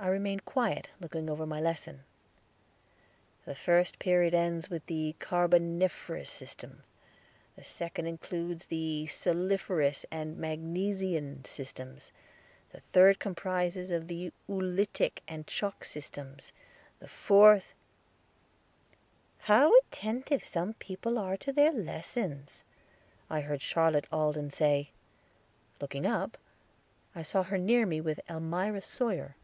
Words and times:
I 0.00 0.06
remained 0.06 0.44
quiet, 0.44 0.90
looking 1.00 1.28
over 1.28 1.44
my 1.44 1.60
lesson. 1.60 2.04
"The 3.44 3.56
first 3.56 3.98
period 3.98 4.32
ends 4.32 4.70
with 4.70 4.86
the 4.86 5.16
carboniferous 5.18 6.30
system; 6.30 6.84
the 7.56 7.64
second 7.64 8.06
includes 8.06 8.66
the 8.66 9.06
saliferous 9.08 10.06
and 10.12 10.36
magnesian 10.38 11.44
systems; 11.44 12.12
the 12.70 12.78
third 12.78 13.18
comprises 13.18 13.88
the 14.06 14.32
oolitic 14.48 15.20
and 15.26 15.48
chalk 15.48 15.84
systems; 15.84 16.52
the 17.00 17.08
fourth" 17.08 17.74
"How 19.50 19.76
attentive 19.80 20.44
some 20.44 20.74
people 20.74 21.18
are 21.18 21.36
to 21.38 21.52
their 21.52 21.72
lessons," 21.72 22.62
I 23.28 23.40
heard 23.40 23.62
Charlotte 23.62 24.06
Alden 24.12 24.50
say. 24.52 24.92
Looking 25.80 26.06
up, 26.06 26.38
I 27.16 27.22
saw 27.24 27.42
her 27.42 27.58
near 27.58 27.84
me 27.84 28.00
with 28.00 28.20
Elmira 28.30 28.80
Sawyer. 28.80 29.34